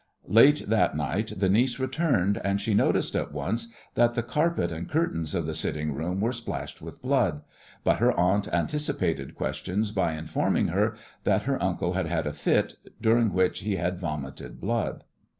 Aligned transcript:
Late 0.27 0.67
that 0.67 0.97
night 0.97 1.31
the 1.37 1.47
niece 1.47 1.77
returned, 1.77 2.41
and 2.43 2.59
she 2.59 2.73
noticed 2.73 3.15
at 3.15 3.31
once 3.31 3.67
that 3.93 4.15
the 4.15 4.23
carpet 4.23 4.71
and 4.71 4.89
curtains 4.89 5.35
of 5.35 5.45
the 5.45 5.53
sitting 5.53 5.93
room 5.93 6.19
were 6.19 6.31
splashed 6.33 6.81
with 6.81 7.03
blood, 7.03 7.43
but 7.83 7.97
her 7.97 8.11
aunt 8.19 8.47
anticipated 8.51 9.35
questions 9.35 9.91
by 9.91 10.13
informing 10.13 10.69
her 10.69 10.95
that 11.23 11.43
her 11.43 11.61
uncle 11.61 11.93
had 11.93 12.07
had 12.07 12.25
a 12.25 12.33
fit, 12.33 12.77
during 12.99 13.31
which 13.31 13.59
he 13.59 13.75
had 13.75 13.99
vomited 13.99 14.59
blood. 14.59 15.03